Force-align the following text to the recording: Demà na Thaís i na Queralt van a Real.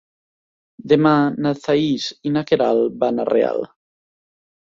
Demà 0.93 1.11
na 1.45 1.51
Thaís 1.65 2.07
i 2.29 2.31
na 2.37 2.43
Queralt 2.53 2.95
van 3.05 3.21
a 3.21 3.27
Real. 3.31 3.63